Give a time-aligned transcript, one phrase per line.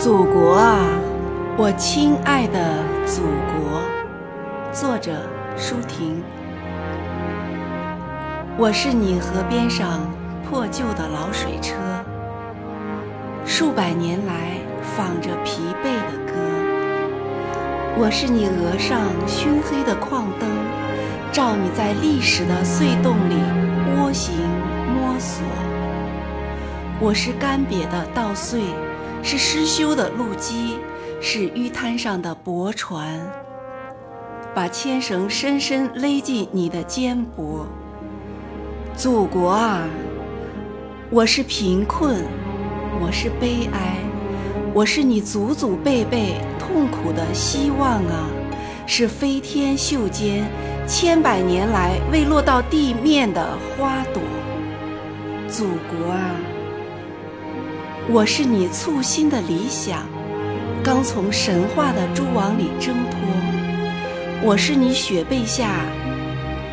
[0.00, 0.78] 祖国啊，
[1.58, 2.58] 我亲爱的
[3.04, 3.82] 祖国。
[4.72, 5.12] 作者：
[5.58, 6.22] 舒婷。
[8.56, 10.10] 我是你河边上
[10.42, 11.74] 破旧的老水车，
[13.44, 14.52] 数百年来
[14.96, 16.32] 放着疲惫的歌。
[17.98, 20.48] 我是你额上熏黑的矿灯，
[21.30, 23.34] 照你在历史的隧洞里
[23.98, 24.34] 蜗行
[24.94, 25.44] 摸索。
[26.98, 28.62] 我是干瘪的稻穗。
[29.22, 30.76] 是失修的路基，
[31.20, 33.20] 是淤滩上的驳船，
[34.54, 37.64] 把牵绳深深勒进你的肩膊。
[38.96, 39.86] 祖国啊，
[41.10, 42.24] 我是贫困，
[43.00, 43.96] 我是悲哀，
[44.74, 48.26] 我是你祖祖辈辈痛苦的希望啊，
[48.86, 50.50] 是飞天袖间
[50.86, 53.46] 千百年来未落到地面的
[53.76, 54.22] 花朵。
[55.46, 56.34] 祖国啊！
[58.12, 60.04] 我是你簇新的理想，
[60.82, 63.20] 刚从神话的蛛网里挣脱；
[64.42, 65.84] 我是你雪被下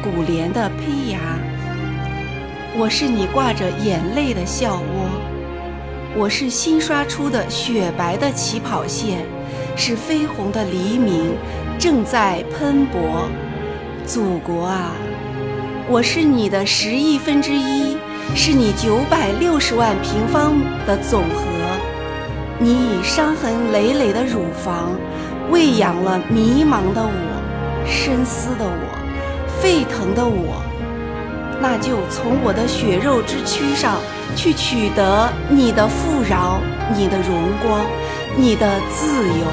[0.00, 1.18] 古莲的胚芽；
[2.78, 5.10] 我是你挂着眼泪的笑窝；
[6.16, 9.26] 我是新刷出的雪白的起跑线，
[9.74, 11.34] 是绯红的黎明
[11.80, 13.28] 正在喷薄。
[14.06, 14.92] 祖国啊，
[15.88, 17.96] 我是你的十亿分之一。
[18.34, 20.54] 是你九百六十万平方
[20.86, 21.44] 的总和，
[22.58, 24.90] 你以伤痕累累的乳房
[25.50, 30.62] 喂养了迷茫的我、深思的我、沸腾的我，
[31.60, 33.96] 那就从我的血肉之躯上
[34.34, 36.60] 去取得你的富饶、
[36.96, 37.84] 你的荣光、
[38.36, 39.46] 你的自由，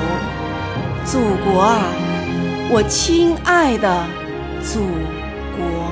[1.06, 1.84] 祖国啊，
[2.72, 4.04] 我亲爱的
[4.64, 4.80] 祖
[5.56, 5.92] 国。